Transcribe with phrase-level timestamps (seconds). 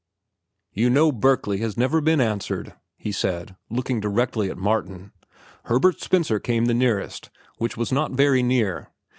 [0.73, 5.11] "You know Berkeley has never been answered," he said, looking directly at Martin.
[5.65, 8.89] "Herbert Spencer came the nearest, which was not very near.